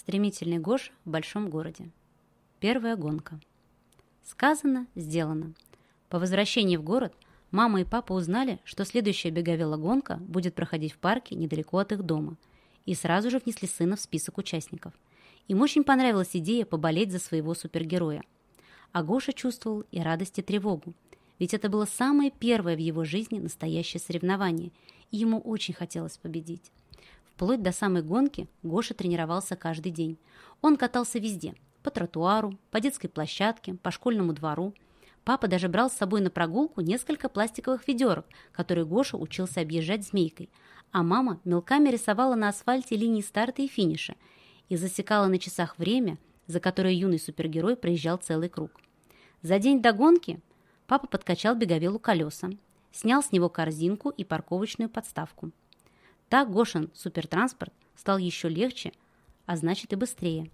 Стремительный 0.00 0.56
Гош 0.56 0.92
в 1.04 1.10
большом 1.10 1.50
городе. 1.50 1.90
Первая 2.58 2.96
гонка. 2.96 3.38
Сказано, 4.24 4.86
сделано. 4.94 5.52
По 6.08 6.18
возвращении 6.18 6.78
в 6.78 6.82
город 6.82 7.12
мама 7.50 7.82
и 7.82 7.84
папа 7.84 8.14
узнали, 8.14 8.60
что 8.64 8.86
следующая 8.86 9.28
беговела 9.28 9.76
гонка 9.76 10.16
будет 10.16 10.54
проходить 10.54 10.94
в 10.94 10.96
парке 10.96 11.34
недалеко 11.34 11.76
от 11.76 11.92
их 11.92 12.02
дома, 12.02 12.38
и 12.86 12.94
сразу 12.94 13.28
же 13.28 13.40
внесли 13.40 13.68
сына 13.68 13.96
в 13.96 14.00
список 14.00 14.38
участников. 14.38 14.94
Им 15.48 15.60
очень 15.60 15.84
понравилась 15.84 16.30
идея 16.32 16.64
поболеть 16.64 17.12
за 17.12 17.18
своего 17.18 17.52
супергероя. 17.52 18.22
А 18.92 19.02
Гоша 19.02 19.34
чувствовал 19.34 19.84
и 19.90 20.00
радость, 20.00 20.38
и 20.38 20.42
тревогу, 20.42 20.94
ведь 21.38 21.52
это 21.52 21.68
было 21.68 21.84
самое 21.84 22.30
первое 22.30 22.74
в 22.74 22.80
его 22.80 23.04
жизни 23.04 23.38
настоящее 23.38 24.00
соревнование, 24.00 24.72
и 25.10 25.18
ему 25.18 25.40
очень 25.40 25.74
хотелось 25.74 26.16
победить. 26.16 26.72
Вплоть 27.40 27.62
до 27.62 27.72
самой 27.72 28.02
гонки 28.02 28.48
Гоша 28.62 28.92
тренировался 28.92 29.56
каждый 29.56 29.92
день. 29.92 30.18
Он 30.60 30.76
катался 30.76 31.18
везде– 31.18 31.54
по 31.82 31.90
тротуару, 31.90 32.58
по 32.70 32.80
детской 32.80 33.08
площадке, 33.08 33.72
по 33.76 33.90
школьному 33.90 34.34
двору. 34.34 34.74
Папа 35.24 35.48
даже 35.48 35.70
брал 35.70 35.88
с 35.88 35.94
собой 35.94 36.20
на 36.20 36.28
прогулку 36.28 36.82
несколько 36.82 37.30
пластиковых 37.30 37.88
ведерок, 37.88 38.26
которые 38.52 38.84
Гоша 38.84 39.16
учился 39.16 39.62
объезжать 39.62 40.06
змейкой. 40.06 40.50
А 40.92 41.02
мама 41.02 41.40
мелками 41.46 41.88
рисовала 41.88 42.34
на 42.34 42.50
асфальте 42.50 42.94
линии 42.94 43.22
старта 43.22 43.62
и 43.62 43.68
финиша 43.68 44.16
и 44.68 44.76
засекала 44.76 45.26
на 45.26 45.38
часах 45.38 45.78
время, 45.78 46.18
за 46.46 46.60
которое 46.60 46.92
юный 46.92 47.18
супергерой 47.18 47.74
проезжал 47.74 48.18
целый 48.18 48.50
круг. 48.50 48.72
За 49.40 49.58
день 49.58 49.80
до 49.80 49.94
гонки 49.94 50.42
папа 50.86 51.06
подкачал 51.06 51.54
беговелу 51.54 51.98
колеса, 51.98 52.50
снял 52.92 53.22
с 53.22 53.32
него 53.32 53.48
корзинку 53.48 54.10
и 54.10 54.24
парковочную 54.24 54.90
подставку. 54.90 55.52
Так 56.30 56.50
Гошин 56.50 56.90
супертранспорт 56.94 57.74
стал 57.96 58.16
еще 58.16 58.48
легче, 58.48 58.92
а 59.46 59.56
значит 59.56 59.92
и 59.92 59.96
быстрее. 59.96 60.48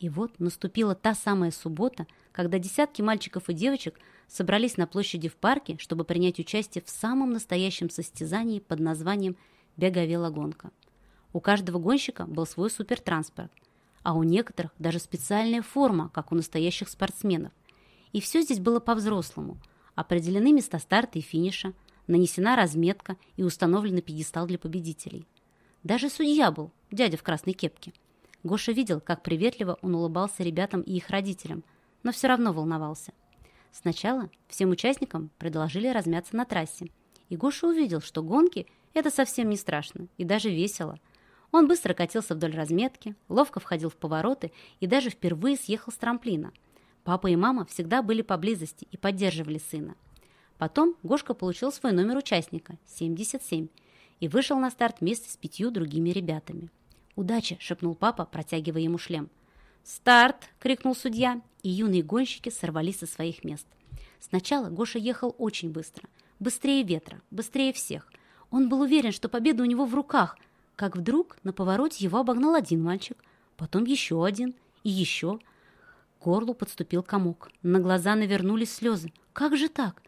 И 0.00 0.10
вот 0.10 0.38
наступила 0.38 0.94
та 0.94 1.14
самая 1.14 1.50
суббота, 1.50 2.06
когда 2.30 2.58
десятки 2.58 3.00
мальчиков 3.00 3.48
и 3.48 3.54
девочек 3.54 3.98
собрались 4.28 4.76
на 4.76 4.86
площади 4.86 5.28
в 5.28 5.36
парке, 5.36 5.78
чтобы 5.78 6.04
принять 6.04 6.38
участие 6.38 6.84
в 6.84 6.90
самом 6.90 7.32
настоящем 7.32 7.88
состязании 7.88 8.60
под 8.60 8.80
названием 8.80 9.36
«Беговелогонка». 9.78 10.70
У 11.32 11.40
каждого 11.40 11.78
гонщика 11.78 12.26
был 12.26 12.44
свой 12.44 12.70
супертранспорт, 12.70 13.50
а 14.02 14.12
у 14.12 14.24
некоторых 14.24 14.72
даже 14.78 14.98
специальная 14.98 15.62
форма, 15.62 16.10
как 16.10 16.32
у 16.32 16.34
настоящих 16.34 16.90
спортсменов. 16.90 17.52
И 18.12 18.20
все 18.20 18.42
здесь 18.42 18.60
было 18.60 18.78
по-взрослому. 18.78 19.56
Определены 19.94 20.52
места 20.52 20.78
старта 20.78 21.18
и 21.18 21.22
финиша, 21.22 21.72
нанесена 22.12 22.54
разметка 22.54 23.16
и 23.36 23.42
установлен 23.42 24.00
пьедестал 24.02 24.46
для 24.46 24.58
победителей. 24.58 25.26
Даже 25.82 26.10
судья 26.10 26.52
был, 26.52 26.70
дядя 26.90 27.16
в 27.16 27.22
красной 27.22 27.54
кепке. 27.54 27.92
Гоша 28.44 28.72
видел, 28.72 29.00
как 29.00 29.22
приветливо 29.22 29.78
он 29.82 29.94
улыбался 29.94 30.42
ребятам 30.42 30.82
и 30.82 30.92
их 30.92 31.10
родителям, 31.10 31.64
но 32.02 32.12
все 32.12 32.28
равно 32.28 32.52
волновался. 32.52 33.12
Сначала 33.72 34.30
всем 34.48 34.70
участникам 34.70 35.30
предложили 35.38 35.88
размяться 35.88 36.36
на 36.36 36.44
трассе, 36.44 36.90
и 37.30 37.36
Гоша 37.36 37.66
увидел, 37.66 38.00
что 38.00 38.22
гонки– 38.22 38.66
это 38.94 39.10
совсем 39.10 39.48
не 39.48 39.56
страшно 39.56 40.06
и 40.18 40.24
даже 40.24 40.50
весело. 40.50 40.98
Он 41.50 41.66
быстро 41.66 41.94
катился 41.94 42.34
вдоль 42.34 42.54
разметки, 42.54 43.14
ловко 43.28 43.60
входил 43.60 43.88
в 43.88 43.96
повороты 43.96 44.52
и 44.80 44.86
даже 44.86 45.10
впервые 45.10 45.56
съехал 45.56 45.92
с 45.92 45.96
трамплина. 45.96 46.52
Папа 47.04 47.28
и 47.28 47.36
мама 47.36 47.64
всегда 47.64 48.02
были 48.02 48.22
поблизости 48.22 48.86
и 48.90 48.96
поддерживали 48.96 49.58
сына. 49.58 49.94
Потом 50.62 50.94
Гошка 51.02 51.34
получил 51.34 51.72
свой 51.72 51.90
номер 51.90 52.18
участника– 52.18 52.78
77, 52.86 53.66
и 54.20 54.28
вышел 54.28 54.56
на 54.60 54.70
старт 54.70 54.98
вместе 55.00 55.28
с 55.28 55.36
пятью 55.36 55.72
другими 55.72 56.10
ребятами. 56.10 56.70
«Удачи!»– 57.16 57.56
шепнул 57.60 57.96
папа, 57.96 58.26
протягивая 58.26 58.82
ему 58.82 58.96
шлем. 58.96 59.28
«Старт!»– 59.82 60.36
крикнул 60.60 60.94
судья, 60.94 61.42
и 61.64 61.68
юные 61.68 62.04
гонщики 62.04 62.48
сорвались 62.48 63.00
со 63.00 63.06
своих 63.08 63.42
мест. 63.42 63.66
Сначала 64.20 64.68
Гоша 64.68 65.00
ехал 65.00 65.34
очень 65.36 65.72
быстро, 65.72 66.08
быстрее 66.38 66.84
ветра, 66.84 67.20
быстрее 67.32 67.72
всех. 67.72 68.12
Он 68.52 68.68
был 68.68 68.82
уверен, 68.82 69.10
что 69.10 69.28
победа 69.28 69.64
у 69.64 69.66
него 69.66 69.84
в 69.84 69.96
руках, 69.96 70.38
как 70.76 70.94
вдруг 70.96 71.38
на 71.42 71.52
повороте 71.52 72.04
его 72.04 72.20
обогнал 72.20 72.54
один 72.54 72.84
мальчик, 72.84 73.18
потом 73.56 73.84
еще 73.84 74.24
один 74.24 74.54
и 74.84 74.90
еще. 74.90 75.40
К 76.20 76.24
горлу 76.24 76.54
подступил 76.54 77.02
комок, 77.02 77.50
на 77.64 77.80
глаза 77.80 78.14
навернулись 78.14 78.72
слезы. 78.72 79.12
Как 79.32 79.56
же 79.56 79.68
так? 79.68 80.00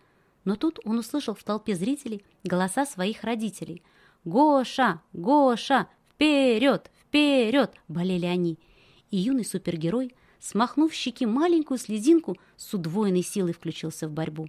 Но 0.45 0.57
тут 0.57 0.79
он 0.85 0.99
услышал 0.99 1.35
в 1.35 1.43
толпе 1.43 1.75
зрителей 1.75 2.25
голоса 2.43 2.87
своих 2.87 3.25
родителей. 3.25 3.83
«Гоша! 4.25 5.01
Гоша! 5.13 5.89
Вперед! 6.11 6.91
Вперед!»– 7.01 7.75
болели 7.89 8.27
они. 8.27 8.59
И 9.11 9.17
юный 9.17 9.45
супергерой, 9.45 10.15
смахнув 10.41 10.93
щеки 10.93 11.27
маленькую 11.27 11.79
слезинку, 11.79 12.37
с 12.57 12.73
удвоенной 12.75 13.23
силой 13.23 13.53
включился 13.53 14.09
в 14.09 14.13
борьбу. 14.13 14.49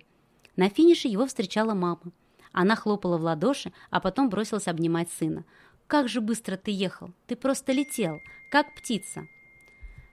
На 0.56 0.70
финише 0.70 1.08
его 1.08 1.26
встречала 1.26 1.74
мама. 1.74 2.12
Она 2.52 2.76
хлопала 2.76 3.18
в 3.18 3.24
ладоши, 3.24 3.74
а 3.90 4.00
потом 4.00 4.30
бросилась 4.30 4.68
обнимать 4.68 5.10
сына. 5.12 5.44
«Как 5.88 6.08
же 6.08 6.22
быстро 6.22 6.56
ты 6.58 6.72
ехал! 6.72 7.12
Ты 7.28 7.36
просто 7.36 7.74
летел, 7.74 8.20
как 8.50 8.74
птица!» 8.76 9.28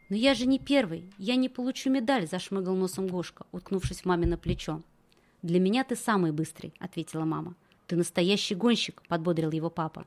«Но 0.08 0.16
я 0.16 0.34
же 0.34 0.46
не 0.46 0.58
первый, 0.58 1.10
я 1.18 1.36
не 1.36 1.48
получу 1.48 1.88
медаль»,– 1.88 2.26
зашмыгал 2.30 2.74
носом 2.74 3.06
Гошка, 3.06 3.46
уткнувшись 3.52 4.00
в 4.00 4.04
маме 4.04 4.26
на 4.26 4.36
плечо. 4.36 4.82
«Для 5.42 5.58
меня 5.58 5.82
ты 5.82 5.96
самый 5.96 6.30
быстрый»,— 6.30 6.72
ответила 6.78 7.24
мама. 7.24 7.56
«Ты 7.88 7.96
настоящий 7.96 8.54
гонщик»,— 8.54 9.02
подбодрил 9.08 9.50
его 9.50 9.70
папа. 9.70 10.06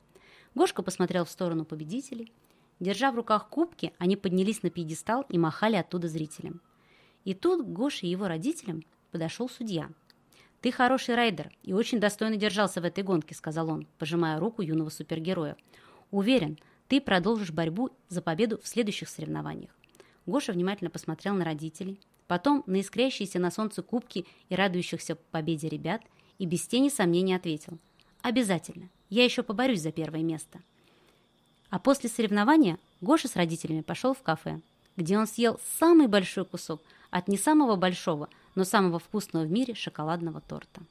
Гошка 0.55 0.81
посмотрел 0.81 1.25
в 1.25 1.29
сторону 1.29 1.65
победителей. 1.65 2.31
Держа 2.79 3.11
в 3.11 3.15
руках 3.15 3.49
кубки, 3.49 3.93
они 3.97 4.15
поднялись 4.15 4.63
на 4.63 4.69
пьедестал 4.69 5.25
и 5.27 5.37
махали 5.37 5.75
оттуда 5.75 6.07
зрителям. 6.07 6.61
И 7.25 7.33
тут 7.33 7.67
Гоше 7.67 8.05
и 8.05 8.09
его 8.09 8.27
родителям 8.27 8.83
подошел 9.11 9.49
судья. 9.49 9.89
«Ты 10.61 10.71
хороший 10.71 11.15
райдер 11.15 11.51
и 11.63 11.73
очень 11.73 11.99
достойно 11.99 12.37
держался 12.37 12.79
в 12.79 12.85
этой 12.85 13.03
гонке»,— 13.03 13.35
сказал 13.35 13.69
он, 13.69 13.87
пожимая 13.99 14.39
руку 14.39 14.61
юного 14.61 14.89
супергероя. 14.89 15.57
«Уверен, 16.11 16.57
ты 16.87 17.01
продолжишь 17.01 17.51
борьбу 17.51 17.89
за 18.07 18.21
победу 18.21 18.59
в 18.61 18.67
следующих 18.67 19.09
соревнованиях». 19.09 19.71
Гоша 20.25 20.53
внимательно 20.53 20.89
посмотрел 20.89 21.35
на 21.35 21.43
родителей, 21.43 21.99
потом 22.27 22.63
на 22.65 22.81
искрящиеся 22.81 23.39
на 23.39 23.51
солнце 23.51 23.81
кубки 23.81 24.25
и 24.49 24.55
радующихся 24.55 25.15
победе 25.15 25.69
ребят 25.69 26.01
и 26.37 26.45
без 26.45 26.67
тени 26.67 26.89
сомнений 26.89 27.35
ответил. 27.35 27.77
«Обязательно. 28.21 28.89
Я 29.09 29.23
еще 29.23 29.43
поборюсь 29.43 29.81
за 29.81 29.91
первое 29.91 30.23
место». 30.23 30.59
А 31.69 31.79
после 31.79 32.09
соревнования 32.09 32.79
Гоша 33.01 33.27
с 33.27 33.35
родителями 33.35 33.81
пошел 33.81 34.13
в 34.13 34.21
кафе, 34.21 34.61
где 34.95 35.17
он 35.17 35.27
съел 35.27 35.59
самый 35.77 36.07
большой 36.07 36.45
кусок 36.45 36.81
от 37.09 37.27
не 37.27 37.37
самого 37.37 37.75
большого, 37.75 38.29
но 38.55 38.63
самого 38.63 38.99
вкусного 38.99 39.43
в 39.43 39.51
мире 39.51 39.75
шоколадного 39.75 40.41
торта. 40.41 40.81